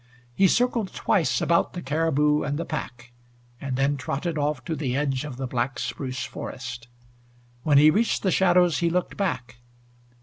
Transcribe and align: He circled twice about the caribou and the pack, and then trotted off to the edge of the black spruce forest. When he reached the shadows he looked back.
He 0.33 0.47
circled 0.47 0.91
twice 0.95 1.41
about 1.41 1.73
the 1.73 1.81
caribou 1.83 2.41
and 2.41 2.57
the 2.57 2.65
pack, 2.65 3.11
and 3.59 3.75
then 3.75 3.97
trotted 3.97 4.35
off 4.35 4.65
to 4.65 4.75
the 4.75 4.97
edge 4.97 5.23
of 5.23 5.37
the 5.37 5.45
black 5.45 5.77
spruce 5.77 6.23
forest. 6.25 6.87
When 7.61 7.77
he 7.77 7.91
reached 7.91 8.23
the 8.23 8.31
shadows 8.31 8.79
he 8.79 8.89
looked 8.89 9.15
back. 9.15 9.57